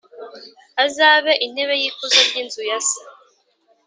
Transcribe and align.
azabe 0.85 1.33
intebe 1.45 1.73
y’ikuzo 1.81 2.19
ry’inzu 2.27 2.61
ya 2.69 2.79
se. 2.87 2.99